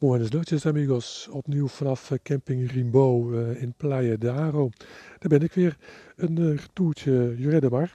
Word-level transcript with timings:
Buenas 0.00 0.30
noches 0.30 0.66
amigos, 0.66 1.28
opnieuw 1.30 1.68
vanaf 1.68 2.10
eh, 2.10 2.18
camping 2.22 2.70
Rimbo 2.70 3.32
uh, 3.32 3.62
in 3.62 3.74
Playa 3.76 4.16
de 4.16 4.30
Aro. 4.30 4.70
Daar 5.18 5.28
ben 5.28 5.42
ik 5.42 5.52
weer, 5.52 5.76
een 6.16 6.40
uh, 6.40 6.58
toertje 6.72 7.34
Juredemar, 7.36 7.94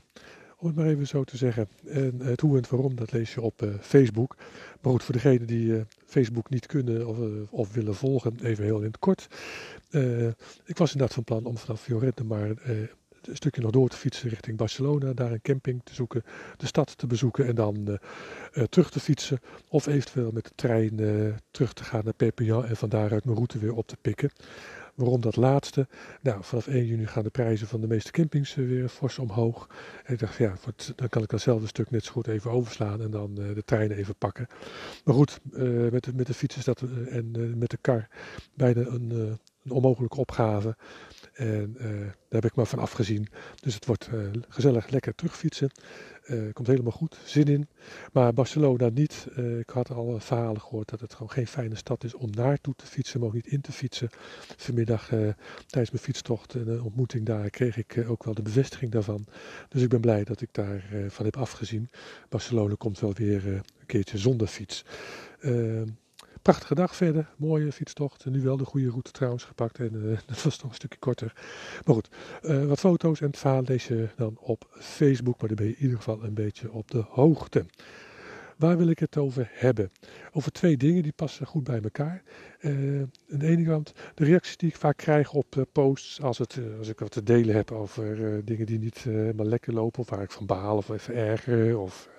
om 0.57 0.67
het 0.67 0.75
maar 0.75 0.85
even 0.85 1.07
zo 1.07 1.23
te 1.23 1.37
zeggen. 1.37 1.67
En 1.85 2.19
het 2.19 2.41
hoe 2.41 2.57
en 2.57 2.63
waarom, 2.69 2.95
dat 2.95 3.11
lees 3.11 3.33
je 3.33 3.41
op 3.41 3.67
Facebook. 3.81 4.35
Maar 4.81 4.91
goed, 4.91 5.03
voor 5.03 5.13
degenen 5.13 5.47
die 5.47 5.85
Facebook 6.05 6.49
niet 6.49 6.65
kunnen 6.65 7.07
of, 7.07 7.17
of, 7.49 7.73
willen 7.73 7.95
volgen, 7.95 8.35
even 8.41 8.63
heel 8.63 8.79
in 8.79 8.87
het 8.87 8.99
kort. 8.99 9.27
ik 10.65 10.77
was 10.77 10.91
inderdaad 10.91 11.13
van 11.13 11.23
plan 11.23 11.45
om 11.45 11.57
vanaf 11.57 11.87
Juredemar 11.87 12.53
een 13.27 13.35
stukje 13.35 13.61
nog 13.61 13.71
door 13.71 13.89
te 13.89 13.97
fietsen 13.97 14.29
richting 14.29 14.57
Barcelona, 14.57 15.13
daar 15.13 15.31
een 15.31 15.41
camping 15.41 15.81
te 15.83 15.93
zoeken, 15.93 16.23
de 16.57 16.65
stad 16.65 16.97
te 16.97 17.07
bezoeken 17.07 17.47
en 17.47 17.55
dan 17.55 17.75
uh, 17.89 17.95
uh, 18.53 18.63
terug 18.63 18.91
te 18.91 18.99
fietsen. 18.99 19.39
Of 19.69 19.85
eventueel 19.87 20.31
met 20.31 20.43
de 20.43 20.51
trein 20.55 21.01
uh, 21.01 21.33
terug 21.51 21.73
te 21.73 21.83
gaan 21.83 22.01
naar 22.03 22.13
Perpignan 22.13 22.65
en 22.65 22.77
van 22.77 22.89
daaruit 22.89 23.23
mijn 23.23 23.35
route 23.35 23.59
weer 23.59 23.73
op 23.73 23.87
te 23.87 23.97
pikken. 24.01 24.31
Waarom 24.95 25.21
dat 25.21 25.35
laatste? 25.35 25.87
Nou, 26.21 26.43
vanaf 26.43 26.67
1 26.67 26.85
juni 26.85 27.07
gaan 27.07 27.23
de 27.23 27.29
prijzen 27.29 27.67
van 27.67 27.81
de 27.81 27.87
meeste 27.87 28.11
campings 28.11 28.55
weer 28.55 28.89
fors 28.89 29.19
omhoog. 29.19 29.69
En 30.03 30.13
ik 30.13 30.19
dacht, 30.19 30.37
ja, 30.37 30.53
dan 30.95 31.09
kan 31.09 31.23
ik 31.23 31.29
datzelfde 31.29 31.67
stuk 31.67 31.91
net 31.91 32.03
zo 32.05 32.11
goed 32.11 32.27
even 32.27 32.51
overslaan 32.51 33.01
en 33.01 33.11
dan 33.11 33.33
de 33.35 33.63
trein 33.65 33.91
even 33.91 34.15
pakken. 34.15 34.47
Maar 35.03 35.15
goed, 35.15 35.39
met, 35.91 36.03
de, 36.03 36.13
met 36.13 36.27
de 36.27 36.33
fiets 36.33 36.63
dat 36.63 36.83
en 37.09 37.57
met 37.57 37.69
de 37.69 37.77
kar 37.81 38.07
bijna 38.53 38.81
een, 38.81 39.39
een 39.63 39.71
onmogelijke 39.71 40.17
opgave. 40.17 40.75
En 41.33 41.75
uh, 41.77 41.83
daar 41.99 42.41
heb 42.41 42.45
ik 42.45 42.55
maar 42.55 42.65
van 42.65 42.79
afgezien. 42.79 43.27
Dus 43.61 43.73
het 43.73 43.85
wordt 43.85 44.09
uh, 44.13 44.27
gezellig 44.49 44.89
lekker 44.89 45.15
terugfietsen. 45.15 45.71
Uh, 46.27 46.53
komt 46.53 46.67
helemaal 46.67 46.91
goed, 46.91 47.17
zin 47.25 47.45
in. 47.45 47.67
Maar 48.11 48.33
Barcelona 48.33 48.89
niet. 48.89 49.27
ik 49.59 49.69
had 49.69 49.91
al 49.91 50.19
verhalen 50.19 50.61
gehoord 50.61 50.89
dat 50.89 51.01
het 51.01 51.13
gewoon 51.13 51.31
geen 51.31 51.47
fijne 51.47 51.75
stad 51.75 52.03
is 52.03 52.13
om 52.13 52.29
naartoe 52.29 52.75
te 52.75 52.85
fietsen, 52.85 53.19
maar 53.19 53.27
ook 53.27 53.35
niet 53.35 53.47
in 53.47 53.61
te 53.61 53.71
fietsen. 53.71 54.09
Vanmiddag 54.57 55.07
tijdens 55.67 55.91
mijn 55.91 56.03
fietstocht 56.03 56.55
en 56.55 56.67
een 56.67 56.81
ontmoeting 56.81 57.25
daar 57.25 57.49
kreeg 57.49 57.77
ik 57.77 58.05
ook 58.07 58.23
wel 58.23 58.33
de 58.33 58.41
bevestiging 58.41 58.91
daarvan. 58.91 59.25
Dus 59.69 59.81
ik 59.81 59.89
ben 59.89 60.01
blij 60.01 60.23
dat 60.23 60.41
ik 60.41 60.49
daarvan 60.51 61.09
van 61.09 61.25
heb 61.25 61.37
afgezien. 61.37 61.89
Barcelona 62.29 62.75
komt 62.77 62.99
wel 62.99 63.13
weer 63.13 63.47
een 63.47 63.63
keertje 63.85 64.17
zonder 64.17 64.47
fiets. 64.47 64.85
Prachtige 66.43 66.75
dag 66.75 66.95
verder, 66.95 67.29
mooie 67.37 67.71
fietstocht. 67.71 68.25
Nu 68.25 68.41
wel 68.41 68.57
de 68.57 68.65
goede 68.65 68.89
route 68.89 69.11
trouwens 69.11 69.43
gepakt 69.43 69.79
en 69.79 69.93
uh, 69.93 70.17
dat 70.27 70.43
was 70.43 70.57
toch 70.57 70.69
een 70.69 70.75
stukje 70.75 70.99
korter. 70.99 71.33
Maar 71.85 71.95
goed, 71.95 72.09
uh, 72.41 72.65
wat 72.65 72.79
foto's 72.79 73.21
en 73.21 73.27
het 73.27 73.37
verhaal 73.37 73.63
lees 73.65 73.87
je 73.87 74.09
dan 74.15 74.37
op 74.39 74.67
Facebook, 74.79 75.39
maar 75.39 75.47
dan 75.47 75.57
ben 75.57 75.65
je 75.65 75.75
in 75.75 75.81
ieder 75.81 75.97
geval 75.97 76.23
een 76.23 76.33
beetje 76.33 76.71
op 76.71 76.91
de 76.91 77.03
hoogte. 77.09 77.65
Waar 78.57 78.77
wil 78.77 78.87
ik 78.87 78.99
het 78.99 79.17
over 79.17 79.49
hebben? 79.51 79.91
Over 80.31 80.51
twee 80.51 80.77
dingen 80.77 81.03
die 81.03 81.13
passen 81.15 81.47
goed 81.47 81.63
bij 81.63 81.81
elkaar. 81.81 82.23
Uh, 82.63 82.99
aan 83.31 83.39
de 83.39 83.47
ene 83.47 83.65
kant 83.65 83.93
de 84.15 84.25
reacties 84.25 84.57
die 84.57 84.69
ik 84.69 84.75
vaak 84.75 84.97
krijg 84.97 85.33
op 85.33 85.55
uh, 85.55 85.63
posts 85.71 86.21
als, 86.21 86.37
het, 86.37 86.55
uh, 86.55 86.77
als 86.77 86.87
ik 86.87 86.99
wat 86.99 87.11
te 87.11 87.23
delen 87.23 87.55
heb 87.55 87.71
over 87.71 88.45
dingen 88.45 88.65
die 88.65 88.79
niet 88.79 88.97
helemaal 88.97 89.45
lekker 89.45 89.73
lopen. 89.73 89.99
Of 89.99 90.09
waar 90.09 90.21
ik 90.21 90.31
van 90.31 90.45
baal 90.45 90.77
of 90.77 90.89
even 90.89 91.15
erger. 91.15 91.77
Of 91.77 92.11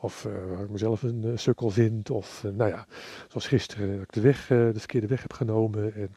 of 0.00 0.22
waar 0.22 0.62
ik 0.62 0.70
mezelf 0.70 1.02
een 1.02 1.38
sukkel 1.38 1.70
vind. 1.70 2.10
Of 2.10 2.42
nou 2.42 2.70
ja, 2.70 2.86
zoals 3.28 3.46
gisteren 3.46 3.92
dat 3.92 4.02
ik 4.02 4.12
de, 4.12 4.20
weg, 4.20 4.46
de 4.46 4.72
verkeerde 4.76 5.06
weg 5.06 5.22
heb 5.22 5.32
genomen. 5.32 5.94
En 5.94 6.14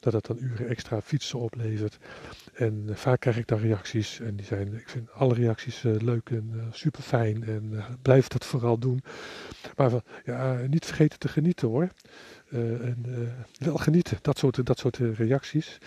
dat 0.00 0.12
het 0.12 0.26
dan 0.26 0.36
uren 0.40 0.68
extra 0.68 1.00
fietsen 1.00 1.38
oplevert. 1.38 1.98
En 2.54 2.88
vaak 2.92 3.20
krijg 3.20 3.36
ik 3.38 3.46
daar 3.46 3.60
reacties. 3.60 4.20
En 4.20 4.36
die 4.36 4.46
zijn, 4.46 4.74
ik 4.74 4.88
vind 4.88 5.12
alle 5.12 5.34
reacties 5.34 5.82
leuk 5.82 6.30
en 6.30 6.68
super 6.72 7.02
fijn. 7.02 7.44
En 7.44 7.84
blijf 8.02 8.28
dat 8.28 8.44
vooral 8.44 8.78
doen. 8.78 9.02
Maar 9.76 9.90
van, 9.90 10.02
ja, 10.24 10.60
niet 10.66 10.86
vergeten 10.86 11.18
te 11.18 11.28
genieten 11.28 11.68
hoor. 11.68 11.88
En 12.50 13.06
wel 13.58 13.76
genieten, 13.76 14.18
dat 14.22 14.38
soort, 14.38 14.66
dat 14.66 14.78
soort 14.78 14.96
reacties. 14.96 15.78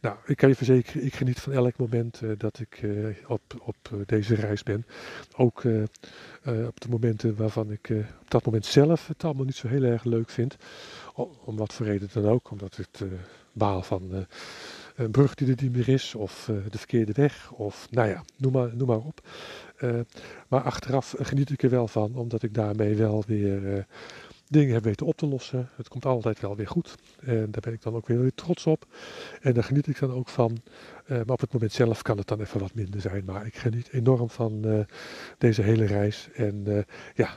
Nou, 0.00 0.16
ik 0.26 0.36
kan 0.36 0.48
je 0.48 0.54
verzekeren, 0.54 1.04
ik 1.04 1.14
geniet 1.14 1.40
van 1.40 1.52
elk 1.52 1.76
moment 1.76 2.20
dat 2.38 2.58
ik 2.58 2.82
op, 3.26 3.42
op 3.60 3.76
deze 4.06 4.34
reis 4.34 4.62
ben. 4.62 4.86
Ook 5.36 5.64
op 6.44 6.80
de 6.80 6.88
momenten 6.88 7.36
waarvan 7.36 7.70
ik 7.70 7.88
op 8.20 8.30
dat 8.30 8.44
moment 8.44 8.66
zelf 8.66 9.06
het 9.06 9.24
allemaal 9.24 9.44
niet 9.44 9.56
zo 9.56 9.68
heel 9.68 9.82
erg 9.82 10.04
leuk 10.04 10.30
vind. 10.30 10.56
Om 11.44 11.56
wat 11.56 11.72
voor 11.72 11.86
reden 11.86 12.08
dan 12.12 12.26
ook. 12.28 12.50
Omdat 12.50 12.78
ik 12.78 12.86
het 12.90 13.08
baal 13.52 13.82
van 13.82 14.26
een 14.96 15.10
brug 15.10 15.34
die 15.34 15.48
er 15.48 15.62
niet 15.62 15.72
meer 15.72 15.88
is. 15.88 16.14
Of 16.14 16.50
de 16.70 16.78
verkeerde 16.78 17.12
weg. 17.12 17.52
Of 17.52 17.86
nou 17.90 18.08
ja, 18.08 18.24
noem 18.36 18.52
maar, 18.52 18.76
noem 18.76 18.88
maar 18.88 18.96
op. 18.96 19.28
maar 20.48 20.62
achteraf 20.62 21.14
geniet 21.18 21.50
ik 21.50 21.62
er 21.62 21.70
wel 21.70 21.88
van. 21.88 22.14
Omdat 22.14 22.42
ik 22.42 22.54
daarmee 22.54 22.94
wel 22.94 23.24
weer 23.26 23.86
dingen 24.48 24.74
heb 24.74 24.84
weten 24.84 25.06
op 25.06 25.16
te 25.16 25.26
lossen. 25.26 25.68
Het 25.76 25.88
komt 25.88 26.04
altijd 26.04 26.40
wel 26.40 26.56
weer 26.56 26.68
goed. 26.68 26.94
En 27.20 27.50
daar 27.50 27.60
ben 27.60 27.72
ik 27.72 27.82
dan 27.82 27.94
ook 27.94 28.06
weer, 28.06 28.34
trots 28.34 28.66
op. 28.66 28.86
En 29.40 29.54
daar 29.54 29.64
geniet 29.64 29.86
ik 29.86 29.98
dan 29.98 30.12
ook 30.12 30.28
van. 30.28 30.62
Uh, 31.06 31.08
maar 31.08 31.26
op 31.26 31.40
het 31.40 31.52
moment 31.52 31.72
zelf 31.72 32.02
kan 32.02 32.18
het 32.18 32.28
dan 32.28 32.40
even 32.40 32.60
wat 32.60 32.74
minder 32.74 33.00
zijn. 33.00 33.24
Maar 33.24 33.46
ik 33.46 33.56
geniet 33.56 33.88
enorm 33.92 34.30
van 34.30 34.66
uh, 34.66 34.80
deze 35.38 35.62
hele 35.62 35.84
reis. 35.84 36.28
En 36.34 36.64
uh, 36.66 36.78
ja, 37.14 37.36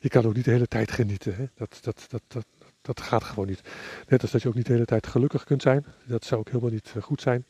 je 0.00 0.08
kan 0.08 0.26
ook 0.26 0.34
niet 0.34 0.44
de 0.44 0.50
hele 0.50 0.66
tijd 0.66 0.90
genieten. 0.90 1.34
Hè? 1.34 1.44
Dat, 1.54 1.78
dat, 1.80 2.06
dat, 2.08 2.22
dat, 2.28 2.46
dat 2.80 3.00
gaat 3.00 3.24
gewoon 3.24 3.48
niet. 3.48 3.62
Net 4.08 4.22
als 4.22 4.30
dat 4.30 4.42
je 4.42 4.48
ook 4.48 4.54
niet 4.54 4.66
de 4.66 4.72
hele 4.72 4.84
tijd 4.84 5.06
gelukkig 5.06 5.44
kunt 5.44 5.62
zijn. 5.62 5.84
Dat 6.06 6.24
zou 6.24 6.40
ook 6.40 6.48
helemaal 6.48 6.70
niet 6.70 6.94
goed 7.00 7.20
zijn. 7.20 7.46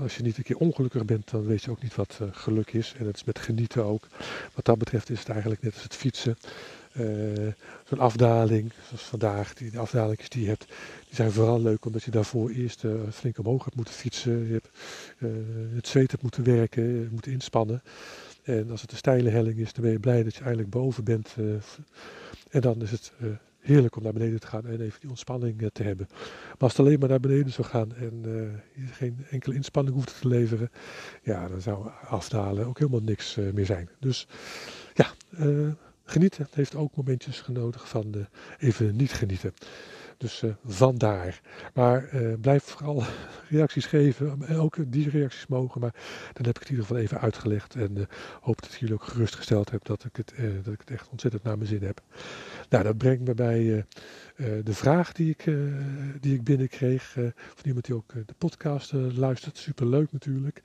Als 0.00 0.16
je 0.16 0.22
niet 0.22 0.36
een 0.36 0.42
keer 0.42 0.56
ongelukkig 0.56 1.04
bent, 1.04 1.30
dan 1.30 1.46
weet 1.46 1.62
je 1.62 1.70
ook 1.70 1.82
niet 1.82 1.94
wat 1.94 2.20
geluk 2.32 2.72
is. 2.72 2.94
En 2.98 3.06
het 3.06 3.16
is 3.16 3.24
met 3.24 3.38
genieten 3.38 3.84
ook. 3.84 4.06
Wat 4.54 4.64
dat 4.64 4.78
betreft 4.78 5.10
is 5.10 5.18
het 5.18 5.28
eigenlijk 5.28 5.62
net 5.62 5.74
als 5.74 5.82
het 5.82 5.94
fietsen. 5.94 6.36
Uh, 6.92 7.48
zo'n 7.84 7.98
afdaling, 7.98 8.72
zoals 8.86 9.02
vandaag, 9.02 9.54
die, 9.54 9.70
de 9.70 9.78
afdalingjes 9.78 10.28
die 10.28 10.42
je 10.42 10.48
hebt, 10.48 10.66
die 11.06 11.14
zijn 11.14 11.32
vooral 11.32 11.60
leuk 11.60 11.84
omdat 11.84 12.02
je 12.02 12.10
daarvoor 12.10 12.50
eerst 12.50 12.84
uh, 12.84 12.92
flink 13.12 13.38
omhoog 13.38 13.64
hebt 13.64 13.76
moeten 13.76 13.94
fietsen. 13.94 14.46
Je 14.46 14.52
hebt 14.52 14.68
het 15.74 15.88
zweet 15.88 16.10
hebt 16.10 16.22
moeten 16.22 16.44
werken, 16.44 17.08
moet 17.12 17.26
inspannen. 17.26 17.82
En 18.42 18.70
als 18.70 18.82
het 18.82 18.90
een 18.90 18.96
steile 18.96 19.30
helling 19.30 19.58
is, 19.58 19.72
dan 19.72 19.82
ben 19.82 19.92
je 19.92 20.00
blij 20.00 20.22
dat 20.22 20.34
je 20.34 20.40
eigenlijk 20.40 20.70
boven 20.70 21.04
bent. 21.04 21.36
en 22.50 22.60
dan 22.60 22.82
is 22.82 22.90
het 22.90 23.12
heerlijk 23.60 23.96
om 23.96 24.02
naar 24.02 24.12
beneden 24.12 24.40
te 24.40 24.46
gaan 24.46 24.66
en 24.66 24.80
even 24.80 25.00
die 25.00 25.10
ontspanning 25.10 25.70
te 25.72 25.82
hebben. 25.82 26.06
Maar 26.10 26.56
als 26.58 26.76
het 26.76 26.86
alleen 26.86 26.98
maar 26.98 27.08
naar 27.08 27.20
beneden 27.20 27.52
zou 27.52 27.68
gaan 27.68 27.94
en 27.94 28.22
je 28.74 28.86
geen 28.86 29.26
enkele 29.30 29.54
inspanning 29.54 29.94
hoeft 29.96 30.20
te 30.20 30.28
leveren, 30.28 30.70
ja, 31.22 31.48
dan 31.48 31.60
zou 31.60 31.90
afdalen 32.04 32.66
ook 32.66 32.78
helemaal 32.78 33.02
niks 33.02 33.38
meer 33.54 33.66
zijn. 33.66 33.88
Dus 33.98 34.26
ja, 34.94 35.14
genieten 36.04 36.46
heeft 36.50 36.74
ook 36.74 36.96
momentjes 36.96 37.40
genodigd 37.40 37.88
van 37.88 38.12
uh, 38.16 38.24
even 38.58 38.96
niet 38.96 39.12
genieten. 39.12 39.52
Dus 40.20 40.42
uh, 40.42 40.50
vandaar. 40.64 41.40
Maar 41.74 42.14
uh, 42.14 42.34
blijf 42.40 42.64
vooral 42.64 43.02
reacties 43.48 43.86
geven. 43.86 44.48
Ook 44.48 44.76
die 44.86 45.10
reacties 45.10 45.46
mogen. 45.46 45.80
Maar 45.80 45.94
dan 46.32 46.44
heb 46.46 46.56
ik 46.56 46.62
het 46.62 46.64
in 46.64 46.70
ieder 46.70 46.86
geval 46.86 47.02
even 47.02 47.20
uitgelegd. 47.20 47.74
En 47.74 48.08
hoop 48.40 48.62
dat 48.62 48.74
jullie 48.74 48.94
ook 48.94 49.04
gerustgesteld 49.04 49.70
heb 49.70 49.84
dat 49.84 50.04
ik, 50.04 50.16
het, 50.16 50.32
dat 50.64 50.72
ik 50.72 50.80
het 50.80 50.90
echt 50.90 51.08
ontzettend 51.08 51.42
naar 51.42 51.56
mijn 51.56 51.68
zin 51.68 51.82
heb. 51.82 52.00
Nou, 52.68 52.84
dat 52.84 52.96
brengt 52.96 53.26
me 53.26 53.34
bij 53.34 53.84
de 54.36 54.74
vraag 54.74 55.12
die 55.12 55.30
ik, 55.30 55.44
die 56.20 56.34
ik 56.34 56.44
binnenkreeg. 56.44 57.12
van 57.12 57.64
iemand 57.64 57.84
die 57.84 57.94
ook 57.94 58.12
de 58.12 58.34
podcast 58.38 58.92
luistert. 58.92 59.56
Super 59.56 59.86
leuk 59.86 60.12
natuurlijk. 60.12 60.60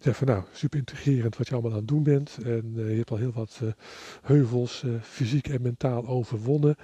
zeg 0.00 0.16
van 0.16 0.26
nou, 0.26 0.42
super 0.52 0.78
integrerend 0.78 1.36
wat 1.36 1.48
je 1.48 1.52
allemaal 1.52 1.72
aan 1.72 1.78
het 1.78 1.88
doen 1.88 2.02
bent. 2.02 2.38
En 2.44 2.72
je 2.74 2.96
hebt 2.96 3.10
al 3.10 3.16
heel 3.16 3.32
wat 3.32 3.60
heuvels 4.22 4.84
fysiek 5.00 5.48
en 5.48 5.62
mentaal 5.62 6.06
overwonnen. 6.06 6.76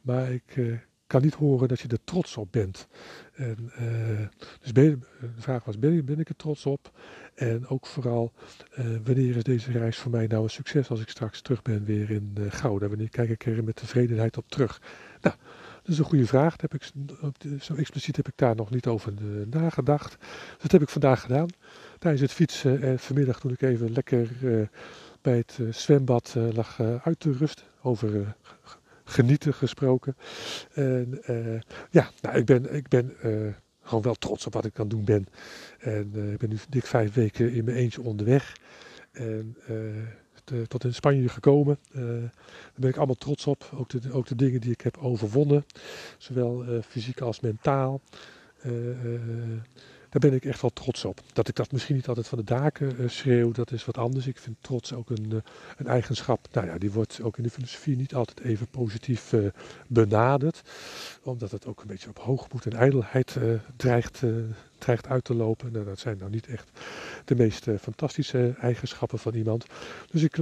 Maar 0.00 0.32
ik 0.32 0.56
uh, 0.56 0.78
kan 1.06 1.22
niet 1.22 1.34
horen 1.34 1.68
dat 1.68 1.80
je 1.80 1.88
er 1.88 2.04
trots 2.04 2.36
op 2.36 2.52
bent. 2.52 2.88
En, 3.34 3.72
uh, 3.80 4.28
dus 4.60 4.72
de 4.72 4.98
vraag 5.38 5.64
was, 5.64 5.78
ben, 5.78 6.18
ik 6.18 6.28
er 6.28 6.36
trots 6.36 6.66
op? 6.66 6.98
En 7.34 7.66
ook 7.66 7.86
vooral, 7.86 8.32
uh, 8.78 8.86
wanneer 9.04 9.36
is 9.36 9.42
deze 9.42 9.72
reis 9.72 9.98
voor 9.98 10.10
mij 10.10 10.26
nou 10.26 10.42
een 10.42 10.50
succes 10.50 10.88
als 10.88 11.00
ik 11.00 11.08
straks 11.08 11.40
terug 11.40 11.62
ben 11.62 11.84
weer 11.84 12.10
in 12.10 12.36
Gouda? 12.48 12.88
Wanneer 12.88 13.08
kijk 13.08 13.28
ik 13.28 13.46
er 13.46 13.64
met 13.64 13.76
tevredenheid 13.76 14.36
op 14.36 14.48
terug? 14.48 14.82
Nou, 15.20 15.34
dat 15.82 15.92
is 15.92 15.98
een 15.98 16.04
goede 16.04 16.26
vraag. 16.26 16.60
heb 16.60 16.74
ik, 16.74 16.90
zo 17.60 17.74
expliciet 17.74 18.16
heb 18.16 18.28
ik 18.28 18.36
daar 18.36 18.56
nog 18.56 18.70
niet 18.70 18.86
over 18.86 19.12
nagedacht. 19.50 20.16
Dat 20.58 20.72
heb 20.72 20.82
ik 20.82 20.88
vandaag 20.88 21.20
gedaan. 21.20 21.48
Tijdens 21.98 22.22
het 22.22 22.32
fietsen 22.32 22.82
en 22.82 22.98
vanmiddag 22.98 23.40
toen 23.40 23.52
ik 23.52 23.62
even 23.62 23.92
lekker 23.92 24.28
bij 25.20 25.36
het 25.36 25.58
zwembad 25.70 26.36
lag 26.52 26.80
uit 26.80 27.20
te 27.20 27.32
rusten. 27.32 27.66
Over 27.82 28.36
genieten 29.10 29.54
gesproken. 29.54 30.16
En 30.72 31.22
uh, 31.30 31.60
ja, 31.90 32.10
nou, 32.20 32.36
ik 32.36 32.44
ben, 32.44 32.74
ik 32.74 32.88
ben 32.88 33.12
uh, 33.24 33.52
gewoon 33.82 34.02
wel 34.02 34.14
trots 34.14 34.46
op 34.46 34.54
wat 34.54 34.64
ik 34.64 34.78
aan 34.78 34.88
doen 34.88 35.04
ben. 35.04 35.26
En 35.78 36.12
uh, 36.14 36.32
ik 36.32 36.38
ben 36.38 36.48
nu 36.48 36.58
dik 36.68 36.86
vijf 36.86 37.14
weken 37.14 37.52
in 37.52 37.64
mijn 37.64 37.76
eentje 37.76 38.02
onderweg. 38.02 38.56
En 39.12 39.56
tot 40.68 40.84
in 40.84 40.94
Spanje 40.94 41.28
gekomen. 41.28 41.78
daar 41.92 42.30
ben 42.74 42.90
ik 42.90 42.96
allemaal 42.96 43.14
trots 43.14 43.46
op. 43.46 43.70
Ook 43.74 43.88
de, 43.88 44.12
ook 44.12 44.26
de 44.26 44.34
dingen 44.34 44.60
die 44.60 44.70
ik 44.70 44.80
heb 44.80 44.96
overwonnen. 44.96 45.64
Zowel 46.18 46.64
fysiek 46.82 47.20
als 47.20 47.40
mentaal. 47.40 48.00
Daar 50.10 50.20
ben 50.20 50.32
ik 50.32 50.44
echt 50.44 50.60
wel 50.60 50.70
trots 50.70 51.04
op. 51.04 51.20
Dat 51.32 51.48
ik 51.48 51.54
dat 51.54 51.72
misschien 51.72 51.94
niet 51.94 52.08
altijd 52.08 52.28
van 52.28 52.38
de 52.38 52.44
daken 52.44 52.96
uh, 52.98 53.08
schreeuw, 53.08 53.52
dat 53.52 53.72
is 53.72 53.84
wat 53.84 53.98
anders. 53.98 54.26
Ik 54.26 54.38
vind 54.38 54.56
trots 54.60 54.92
ook 54.92 55.10
een, 55.10 55.30
uh, 55.32 55.38
een 55.76 55.86
eigenschap. 55.86 56.48
Nou 56.52 56.66
ja, 56.66 56.78
die 56.78 56.90
wordt 56.90 57.20
ook 57.22 57.36
in 57.36 57.42
de 57.42 57.50
filosofie 57.50 57.96
niet 57.96 58.14
altijd 58.14 58.40
even 58.40 58.66
positief 58.66 59.32
uh, 59.32 59.46
benaderd. 59.86 60.62
Omdat 61.22 61.50
het 61.50 61.66
ook 61.66 61.80
een 61.80 61.86
beetje 61.86 62.08
op 62.08 62.18
hoogmoed 62.18 62.66
en 62.66 62.72
ijdelheid 62.72 63.36
dreigt, 63.76 64.22
dreigt 64.80 65.06
uit 65.06 65.24
te 65.24 65.34
lopen. 65.34 65.72
Nou, 65.72 65.84
dat 65.84 65.98
zijn 65.98 66.16
nou 66.18 66.30
niet 66.30 66.46
echt 66.46 66.68
de 67.24 67.34
meest 67.34 67.66
fantastische 67.80 68.54
eigenschappen 68.60 69.18
van 69.18 69.34
iemand. 69.34 69.66
Dus 70.10 70.22
ik, 70.22 70.36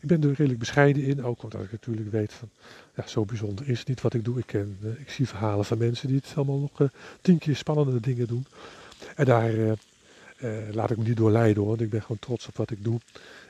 ik 0.00 0.08
ben 0.08 0.22
er 0.22 0.28
redelijk 0.28 0.58
bescheiden 0.58 1.02
in. 1.02 1.24
Ook 1.24 1.42
omdat 1.42 1.62
ik 1.62 1.72
natuurlijk 1.72 2.10
weet 2.10 2.32
van, 2.32 2.48
ja, 2.94 3.06
zo 3.06 3.24
bijzonder 3.24 3.68
is 3.68 3.78
het 3.78 3.88
niet 3.88 4.00
wat 4.00 4.14
ik 4.14 4.24
doe. 4.24 4.38
Ik, 4.38 4.46
ken, 4.46 4.78
ik 4.98 5.10
zie 5.10 5.28
verhalen 5.28 5.64
van 5.64 5.78
mensen 5.78 6.08
die 6.08 6.16
het 6.16 6.32
allemaal 6.36 6.58
nog 6.58 6.90
tien 7.20 7.38
keer 7.38 7.56
spannende 7.56 8.00
dingen 8.00 8.26
doen. 8.26 8.46
En 9.16 9.24
daar 9.24 9.52
laat 10.70 10.90
ik 10.90 10.96
me 10.96 11.04
niet 11.04 11.16
door 11.16 11.30
leiden 11.30 11.58
hoor, 11.58 11.68
want 11.68 11.80
ik 11.80 11.90
ben 11.90 12.02
gewoon 12.02 12.18
trots 12.18 12.48
op 12.48 12.56
wat 12.56 12.70
ik 12.70 12.84
doe. 12.84 13.00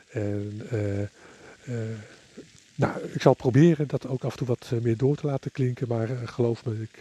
En 0.09 0.62
nou, 2.75 3.00
ik 3.12 3.23
zal 3.23 3.35
proberen 3.35 3.88
dat 3.88 4.06
ook 4.06 4.25
af 4.25 4.32
en 4.32 4.38
toe 4.38 4.47
wat 4.47 4.73
meer 4.82 4.97
door 4.97 5.17
te 5.17 5.26
laten 5.26 5.50
klinken, 5.50 5.88
maar 5.88 6.09
geloof 6.09 6.65
me, 6.65 6.87
ik, 6.91 7.00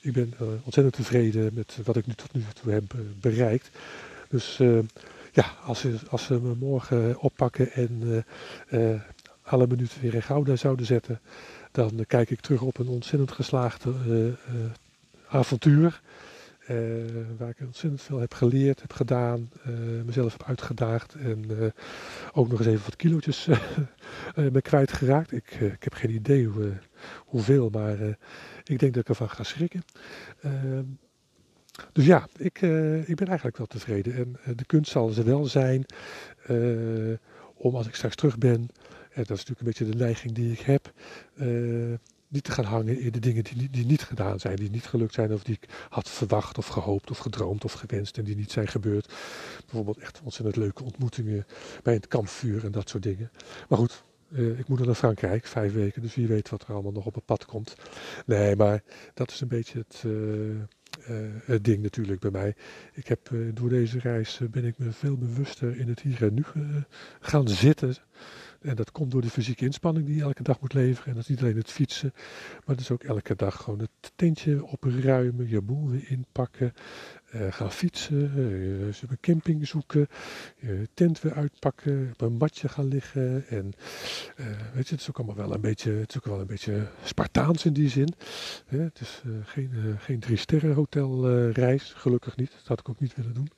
ik 0.00 0.12
ben 0.12 0.34
ontzettend 0.62 0.94
tevreden 0.94 1.54
met 1.54 1.78
wat 1.84 1.96
ik 1.96 2.06
nu 2.06 2.14
tot 2.14 2.32
nu 2.32 2.42
toe 2.62 2.72
heb 2.72 2.94
bereikt. 3.20 3.70
Dus 4.28 4.56
ja, 5.32 5.54
als 5.64 5.80
ze, 5.80 5.98
als 6.08 6.24
ze 6.24 6.40
me 6.40 6.54
morgen 6.58 7.20
oppakken 7.20 7.72
en 7.72 8.24
alle 9.42 9.66
minuten 9.66 10.00
weer 10.00 10.14
in 10.14 10.22
Gouda 10.22 10.56
zouden 10.56 10.86
zetten, 10.86 11.20
dan 11.72 12.04
kijk 12.06 12.30
ik 12.30 12.40
terug 12.40 12.62
op 12.62 12.78
een 12.78 12.88
ontzettend 12.88 13.32
geslaagde 13.32 13.92
avontuur. 15.28 16.00
Uh, 16.70 16.76
waar 17.38 17.48
ik 17.48 17.60
ontzettend 17.60 18.02
veel 18.02 18.18
heb 18.18 18.34
geleerd, 18.34 18.80
heb 18.80 18.92
gedaan, 18.92 19.50
uh, 19.66 20.02
mezelf 20.04 20.32
heb 20.32 20.42
uitgedaagd 20.46 21.14
en 21.14 21.44
uh, 21.50 21.66
ook 22.32 22.48
nog 22.48 22.58
eens 22.58 22.68
even 22.68 22.84
wat 22.84 22.96
kilootjes 22.96 23.48
ben 24.52 24.62
kwijtgeraakt. 24.62 25.32
Ik, 25.32 25.50
ik 25.50 25.84
heb 25.84 25.94
geen 25.94 26.10
idee 26.10 26.46
hoe, 26.46 26.72
hoeveel, 27.18 27.68
maar 27.70 27.98
ik 28.64 28.78
denk 28.78 28.94
dat 28.94 29.02
ik 29.02 29.08
ervan 29.08 29.30
ga 29.30 29.42
schrikken. 29.42 29.82
Ehm, 30.40 30.84
dus 31.92 32.06
ja, 32.06 32.28
ik, 32.36 32.60
ik 33.06 33.16
ben 33.16 33.26
eigenlijk 33.26 33.56
wel 33.56 33.66
tevreden. 33.66 34.14
En 34.14 34.56
de 34.56 34.64
kunst 34.64 34.90
zal 34.90 35.08
ze 35.08 35.22
wel 35.22 35.44
zijn 35.46 35.86
om 37.54 37.74
als 37.74 37.86
ik 37.86 37.94
straks 37.94 38.14
terug 38.14 38.38
ben, 38.38 38.68
en 39.10 39.24
dat 39.24 39.36
is 39.36 39.44
natuurlijk 39.44 39.60
een 39.60 39.66
beetje 39.66 39.90
de 39.90 40.04
neiging 40.04 40.32
die 40.32 40.52
ik 40.52 40.60
heb, 40.60 40.92
niet 42.30 42.44
te 42.44 42.52
gaan 42.52 42.64
hangen 42.64 43.00
in 43.00 43.12
de 43.12 43.18
dingen 43.18 43.44
die, 43.44 43.70
die 43.70 43.86
niet 43.86 44.02
gedaan 44.02 44.40
zijn, 44.40 44.56
die 44.56 44.70
niet 44.70 44.86
gelukt 44.86 45.14
zijn 45.14 45.32
of 45.32 45.42
die 45.42 45.58
ik 45.60 45.68
had 45.88 46.08
verwacht 46.08 46.58
of 46.58 46.66
gehoopt 46.66 47.10
of 47.10 47.18
gedroomd 47.18 47.64
of 47.64 47.72
gewenst 47.72 48.18
en 48.18 48.24
die 48.24 48.36
niet 48.36 48.50
zijn 48.50 48.68
gebeurd. 48.68 49.12
Bijvoorbeeld 49.60 49.98
echt 49.98 50.20
ontzettend 50.24 50.56
leuke 50.56 50.84
ontmoetingen 50.84 51.46
bij 51.82 51.94
het 51.94 52.08
kampvuur 52.08 52.64
en 52.64 52.72
dat 52.72 52.88
soort 52.88 53.02
dingen. 53.02 53.30
Maar 53.68 53.78
goed, 53.78 54.04
uh, 54.28 54.58
ik 54.58 54.68
moet 54.68 54.84
naar 54.86 54.94
Frankrijk, 54.94 55.46
vijf 55.46 55.72
weken, 55.72 56.02
dus 56.02 56.14
wie 56.14 56.26
weet 56.26 56.48
wat 56.48 56.62
er 56.62 56.72
allemaal 56.72 56.92
nog 56.92 57.06
op 57.06 57.14
het 57.14 57.24
pad 57.24 57.44
komt. 57.44 57.74
Nee, 58.26 58.56
maar 58.56 58.82
dat 59.14 59.30
is 59.30 59.40
een 59.40 59.48
beetje 59.48 59.78
het, 59.78 60.02
uh, 60.06 60.12
uh, 60.12 60.56
het 61.44 61.64
ding 61.64 61.82
natuurlijk 61.82 62.20
bij 62.20 62.30
mij. 62.30 62.54
Ik 62.92 63.06
heb 63.06 63.30
door 63.54 63.68
deze 63.68 63.98
reis 63.98 64.40
ben 64.50 64.64
ik 64.64 64.78
me 64.78 64.92
veel 64.92 65.16
bewuster 65.16 65.76
in 65.76 65.88
het 65.88 66.00
hier 66.00 66.22
en 66.22 66.34
nu 66.34 66.44
gaan 67.20 67.48
zitten. 67.48 67.96
En 68.60 68.76
dat 68.76 68.92
komt 68.92 69.10
door 69.10 69.20
de 69.20 69.30
fysieke 69.30 69.64
inspanning 69.64 70.06
die 70.06 70.16
je 70.16 70.22
elke 70.22 70.42
dag 70.42 70.60
moet 70.60 70.72
leveren. 70.72 71.08
En 71.08 71.14
dat 71.14 71.22
is 71.22 71.28
niet 71.28 71.40
alleen 71.40 71.56
het 71.56 71.70
fietsen, 71.70 72.12
maar 72.14 72.76
dat 72.76 72.80
is 72.80 72.90
ook 72.90 73.02
elke 73.02 73.36
dag 73.36 73.62
gewoon 73.62 73.78
het 73.78 74.12
tentje 74.16 74.64
opruimen, 74.64 75.48
je 75.48 75.60
boel 75.60 75.88
weer 75.88 76.04
inpakken, 76.10 76.72
uh, 77.34 77.52
gaan 77.52 77.72
fietsen, 77.72 78.32
uh, 78.36 79.10
een 79.10 79.20
camping 79.20 79.68
zoeken, 79.68 80.08
je 80.56 80.88
tent 80.94 81.20
weer 81.20 81.34
uitpakken, 81.34 82.08
op 82.12 82.20
een 82.20 82.36
matje 82.36 82.68
gaan 82.68 82.88
liggen. 82.88 83.48
En 83.48 83.72
uh, 84.36 84.46
weet 84.74 84.88
je, 84.88 84.94
het 84.94 85.00
is 85.00 85.08
ook 85.08 85.16
allemaal 85.16 85.36
wel 85.36 85.54
een 85.54 85.60
beetje, 85.60 85.92
het 85.92 86.10
is 86.10 86.16
ook 86.16 86.24
wel 86.24 86.40
een 86.40 86.46
beetje 86.46 86.86
Spartaans 87.04 87.64
in 87.64 87.72
die 87.72 87.88
zin. 87.88 88.14
het 88.66 89.00
is 89.00 89.22
geen, 89.42 89.70
geen 89.98 90.20
drie 90.20 90.36
sterren 90.36 90.74
hotel 90.74 91.48
reis, 91.50 91.92
gelukkig 91.92 92.36
niet. 92.36 92.50
Dat 92.50 92.66
had 92.66 92.80
ik 92.80 92.88
ook 92.88 93.00
niet 93.00 93.16
willen 93.16 93.34
doen. 93.34 93.50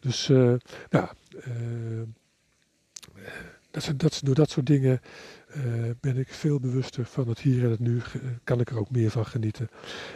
Dus, 0.00 0.28
nou 0.90 1.08
dat, 3.84 3.98
dat, 3.98 4.20
door 4.24 4.34
dat 4.34 4.50
soort 4.50 4.66
dingen 4.66 5.00
uh, 5.56 5.90
ben 6.00 6.16
ik 6.16 6.28
veel 6.28 6.60
bewuster 6.60 7.04
van 7.04 7.28
het 7.28 7.38
hier 7.38 7.64
en 7.64 7.70
het 7.70 7.80
nu. 7.80 8.00
Kan 8.44 8.60
ik 8.60 8.70
er 8.70 8.78
ook 8.78 8.90
meer 8.90 9.10
van 9.10 9.26
genieten. 9.26 9.68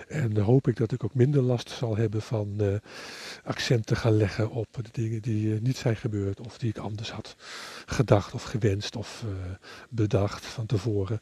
En 0.09 0.37
hoop 0.39 0.69
ik 0.69 0.77
dat 0.77 0.93
ik 0.93 1.05
ook 1.05 1.15
minder 1.15 1.43
last 1.43 1.71
zal 1.71 1.97
hebben 1.97 2.23
van 2.23 2.55
uh, 2.61 2.75
accenten 3.45 3.97
gaan 3.97 4.17
leggen 4.17 4.51
op 4.51 4.67
de 4.73 4.89
dingen 4.93 5.23
die 5.23 5.61
niet 5.61 5.77
zijn 5.77 5.97
gebeurd. 5.97 6.41
Of 6.41 6.59
die 6.59 6.71
ik 6.71 6.79
anders 6.79 7.11
had 7.11 7.37
gedacht 7.87 8.35
of 8.35 8.43
gewenst 8.43 8.97
of 8.97 9.25
bedacht 9.89 10.47
van 10.47 10.67
tevoren. 10.67 11.21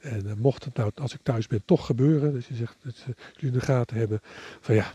En 0.00 0.38
mocht 0.38 0.64
het 0.64 0.76
nou, 0.76 0.90
als 0.94 1.14
ik 1.14 1.20
thuis 1.22 1.46
ben, 1.46 1.62
toch 1.64 1.86
gebeuren. 1.86 2.32
Dus 2.32 2.48
je 2.48 2.54
zegt 2.54 2.76
dat 2.82 3.04
jullie 3.06 3.54
in 3.54 3.58
de 3.58 3.60
gaten 3.60 3.96
hebben 3.96 4.20
van 4.60 4.74
ja 4.74 4.94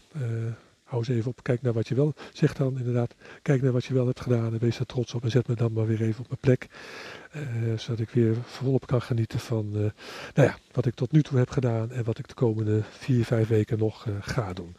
hou 0.91 1.03
eens 1.03 1.17
even 1.17 1.31
op, 1.31 1.43
kijk 1.43 1.61
naar 1.61 1.73
wat 1.73 1.88
je 1.88 1.95
wel, 1.95 2.13
zeg 2.33 2.53
dan 2.53 2.77
inderdaad, 2.77 3.15
kijk 3.41 3.61
naar 3.61 3.71
wat 3.71 3.85
je 3.85 3.93
wel 3.93 4.05
hebt 4.05 4.21
gedaan 4.21 4.53
en 4.53 4.59
wees 4.59 4.77
daar 4.77 4.85
trots 4.85 5.13
op 5.13 5.23
en 5.23 5.31
zet 5.31 5.47
me 5.47 5.55
dan 5.55 5.73
maar 5.73 5.85
weer 5.88 6.01
even 6.01 6.19
op 6.19 6.27
mijn 6.27 6.39
plek. 6.39 6.67
Uh, 7.35 7.77
zodat 7.77 7.99
ik 7.99 8.09
weer 8.09 8.35
volop 8.43 8.88
kan 8.88 9.01
genieten 9.01 9.39
van 9.39 9.65
uh, 9.65 9.79
nou 10.33 10.47
ja, 10.47 10.57
wat 10.71 10.85
ik 10.85 10.95
tot 10.95 11.11
nu 11.11 11.21
toe 11.21 11.38
heb 11.38 11.49
gedaan 11.49 11.91
en 11.91 12.03
wat 12.03 12.17
ik 12.17 12.27
de 12.27 12.33
komende 12.33 12.81
vier, 12.89 13.25
vijf 13.25 13.47
weken 13.47 13.77
nog 13.77 14.05
uh, 14.05 14.15
ga 14.19 14.53
doen. 14.53 14.75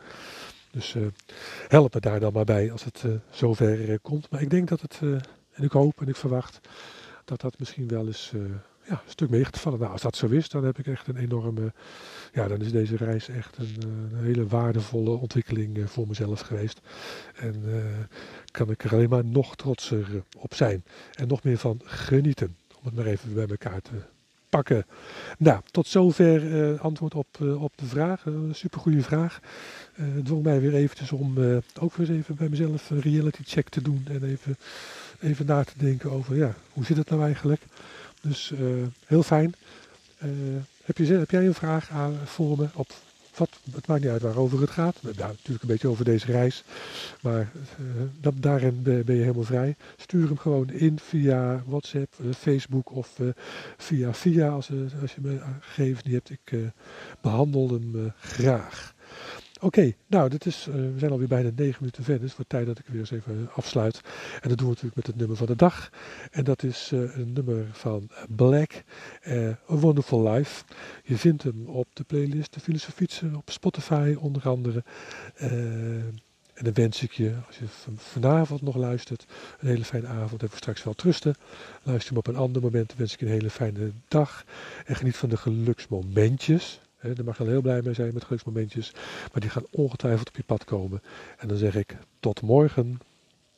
Dus 0.70 0.96
help 1.68 1.94
me 1.94 2.00
daar 2.00 2.20
dan 2.20 2.32
maar 2.32 2.44
bij 2.44 2.72
als 2.72 2.84
het 2.84 3.04
zover 3.30 3.98
komt. 4.00 4.30
Maar 4.30 4.42
ik 4.42 4.50
denk 4.50 4.68
dat 4.68 4.80
het, 4.80 5.00
en 5.52 5.64
ik 5.64 5.72
hoop 5.72 6.00
en 6.00 6.08
ik 6.08 6.16
verwacht, 6.16 6.60
dat 7.24 7.40
dat 7.40 7.58
misschien 7.58 7.88
wel 7.88 8.06
eens 8.06 8.32
ja, 8.84 8.92
een 8.92 9.10
stuk 9.10 9.30
mee 9.30 9.50
te 9.50 9.58
vallen. 9.58 9.78
Nou, 9.78 9.92
als 9.92 10.02
dat 10.02 10.16
zo 10.16 10.26
is, 10.26 10.48
dan 10.48 10.64
heb 10.64 10.78
ik 10.78 10.86
echt 10.86 11.08
een 11.08 11.16
enorme. 11.16 11.72
Ja, 12.32 12.48
dan 12.48 12.60
is 12.60 12.72
deze 12.72 12.96
reis 12.96 13.28
echt 13.28 13.56
een, 13.58 13.76
eh, 14.12 14.22
hele 14.22 14.46
waardevolle 14.46 15.10
ontwikkeling 15.10 15.78
eh, 15.78 15.86
voor 15.86 16.08
mezelf 16.08 16.40
geweest. 16.40 16.80
En 17.34 17.62
uh, 17.66 17.74
kan 18.50 18.70
ik 18.70 18.84
er 18.84 18.92
alleen 18.92 19.08
maar 19.08 19.24
nog 19.24 19.56
trotser 19.56 20.22
op 20.38 20.54
zijn. 20.54 20.84
En 21.14 21.28
nog 21.28 21.42
meer 21.42 21.58
van 21.58 21.80
genieten. 21.84 22.56
Om 22.78 22.84
het 22.84 22.94
maar 22.94 23.06
even 23.06 23.34
bij 23.34 23.46
elkaar 23.46 23.82
te 23.82 23.90
pakken. 24.48 24.86
Nou, 25.38 25.60
tot 25.70 25.86
zover 25.86 26.78
antwoord 26.78 27.14
op, 27.14 27.40
op 27.40 27.72
de 27.76 27.86
vraag. 27.86 28.24
Een 28.26 28.54
supergoeie 28.54 29.02
vraag. 29.02 29.40
Het 29.92 30.24
dwong 30.24 30.42
mij 30.42 30.60
weer 30.60 30.74
eventjes 30.74 31.12
om 31.12 31.38
ook 31.80 31.94
weer 31.94 32.10
eens 32.10 32.18
even 32.18 32.34
bij 32.34 32.48
mezelf 32.48 32.90
een 32.90 33.00
reality 33.00 33.42
check 33.44 33.68
te 33.68 33.82
doen. 33.82 34.06
En 34.10 34.22
even, 34.24 34.56
even 35.20 35.46
na 35.46 35.64
te 35.64 35.78
denken 35.78 36.10
over, 36.10 36.36
ja, 36.36 36.54
hoe 36.72 36.84
zit 36.84 36.96
het 36.96 37.10
nou 37.10 37.22
eigenlijk? 37.22 37.62
Dus 38.22 38.50
uh, 38.50 38.86
heel 39.06 39.22
fijn. 39.22 39.54
Uh, 40.24 40.30
heb, 40.84 40.98
je, 40.98 41.04
heb 41.14 41.30
jij 41.30 41.46
een 41.46 41.54
vraag 41.54 41.90
aan, 41.90 42.16
voor 42.24 42.58
me? 42.58 42.68
Op 42.74 42.90
wat, 43.36 43.50
het 43.74 43.86
maakt 43.86 44.02
niet 44.02 44.10
uit 44.10 44.22
waarover 44.22 44.60
het 44.60 44.70
gaat. 44.70 44.98
Natuurlijk 45.02 45.62
een 45.62 45.68
beetje 45.68 45.88
over 45.88 46.04
deze 46.04 46.26
reis. 46.26 46.64
Maar 47.20 47.40
uh, 47.80 48.02
dat, 48.20 48.34
daarin 48.36 48.82
ben, 48.82 49.04
je 49.06 49.12
helemaal 49.12 49.42
vrij. 49.42 49.76
Stuur 49.96 50.26
hem 50.26 50.38
gewoon 50.38 50.70
in 50.70 50.98
via 50.98 51.62
WhatsApp, 51.66 52.14
Facebook 52.36 52.90
of 52.90 53.18
via 53.76 54.14
via 54.14 54.48
als, 54.48 54.70
als 55.00 55.14
je 55.14 55.20
me 55.20 55.40
gegevens 55.60 56.02
niet 56.02 56.14
hebt. 56.14 56.30
Ik 56.30 56.72
behandel 57.20 57.70
hem 57.70 58.12
graag. 58.20 58.94
Oké, 59.64 59.92
nou, 60.06 60.28
dit 60.28 60.46
is, 60.46 60.66
uh, 60.68 60.74
we 60.74 60.98
zijn 60.98 61.10
alweer 61.10 61.28
bijna 61.28 61.50
negen 61.56 61.76
minuten 61.78 62.04
verder. 62.04 62.20
Dus 62.20 62.28
het 62.28 62.36
wordt 62.36 62.50
tijd 62.50 62.66
dat 62.66 62.78
ik 62.78 62.86
weer 62.86 63.00
eens 63.00 63.10
even 63.10 63.50
afsluit. 63.54 64.00
En 64.40 64.48
dat 64.48 64.58
doen 64.58 64.66
we 64.66 64.72
natuurlijk 64.72 64.96
met 64.96 65.06
het 65.06 65.16
nummer 65.16 65.36
van 65.36 65.46
de 65.46 65.56
dag. 65.56 65.90
En 66.30 66.44
dat 66.44 66.62
is 66.62 66.90
uh, 66.92 67.16
een 67.16 67.32
nummer 67.32 67.66
van 67.72 68.10
Black, 68.28 68.82
uh, 69.28 69.48
A 69.48 69.54
Wonderful 69.66 70.30
Life. 70.30 70.64
Je 71.04 71.16
vindt 71.16 71.42
hem 71.42 71.66
op 71.66 71.86
de 71.92 72.04
playlist 72.04 72.54
De 72.54 72.78
Fietsen 72.78 73.36
op 73.36 73.50
Spotify 73.50 74.16
onder 74.18 74.48
andere. 74.48 74.84
en 75.34 76.64
dan 76.64 76.72
wens 76.72 77.02
ik 77.02 77.12
je, 77.12 77.34
als 77.46 77.58
je 77.58 77.64
vanavond 77.96 78.62
nog 78.62 78.76
luistert, 78.76 79.26
een 79.58 79.68
hele 79.68 79.84
fijne 79.84 80.06
avond. 80.06 80.42
Even 80.42 80.56
straks 80.56 80.82
wel 80.82 80.94
trusten. 80.94 81.34
Luister 81.82 82.08
hem 82.08 82.18
op 82.18 82.26
een 82.26 82.36
ander 82.36 82.62
moment. 82.62 82.88
Dan 82.88 82.98
wens 82.98 83.12
ik 83.12 83.20
je 83.20 83.26
een 83.26 83.32
hele 83.32 83.50
fijne 83.50 83.90
dag. 84.08 84.44
En 84.84 84.96
geniet 84.96 85.16
van 85.16 85.28
de 85.28 85.36
geluksmomentjes. 85.36 86.80
He, 87.02 87.12
daar 87.12 87.24
mag 87.24 87.36
je 87.36 87.42
al 87.42 87.48
heel 87.48 87.60
blij 87.60 87.82
mee 87.82 87.94
zijn 87.94 88.14
met 88.14 88.24
geluksmomentjes. 88.24 88.92
Maar 89.32 89.40
die 89.40 89.50
gaan 89.50 89.66
ongetwijfeld 89.70 90.28
op 90.28 90.36
je 90.36 90.42
pad 90.42 90.64
komen. 90.64 91.02
En 91.38 91.48
dan 91.48 91.56
zeg 91.56 91.74
ik 91.74 91.96
tot 92.20 92.42
morgen. 92.42 93.00